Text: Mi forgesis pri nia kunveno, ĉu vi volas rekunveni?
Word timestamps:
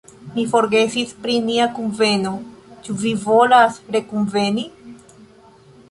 Mi 0.35 0.43
forgesis 0.53 1.11
pri 1.25 1.35
nia 1.49 1.67
kunveno, 1.75 2.31
ĉu 2.87 2.97
vi 3.05 3.13
volas 3.27 3.79
rekunveni? 3.99 4.69